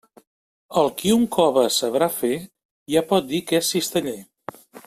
El 0.81 0.89
qui 1.01 1.11
un 1.17 1.27
cove 1.35 1.67
sabrà 1.77 2.09
fer, 2.17 2.33
ja 2.97 3.07
pot 3.15 3.31
dir 3.35 3.47
que 3.51 3.63
és 3.63 3.73
cisteller. 3.77 4.21